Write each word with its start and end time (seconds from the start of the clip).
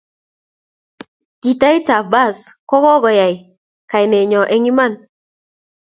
gitait 1.41 1.87
ap 1.97 2.05
bass 2.11 2.37
kokaikaiyo 2.69 4.41
eng 4.53 4.65
iman 4.71 4.93